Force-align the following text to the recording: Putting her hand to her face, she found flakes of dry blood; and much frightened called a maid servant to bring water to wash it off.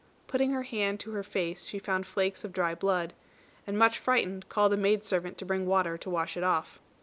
Putting 0.25 0.49
her 0.49 0.63
hand 0.63 0.99
to 1.01 1.11
her 1.11 1.21
face, 1.21 1.67
she 1.67 1.77
found 1.77 2.07
flakes 2.07 2.43
of 2.43 2.51
dry 2.53 2.73
blood; 2.73 3.13
and 3.67 3.77
much 3.77 3.99
frightened 3.99 4.49
called 4.49 4.73
a 4.73 4.77
maid 4.77 5.03
servant 5.05 5.37
to 5.37 5.45
bring 5.45 5.67
water 5.67 5.95
to 5.95 6.09
wash 6.09 6.35
it 6.35 6.43
off. 6.43 6.79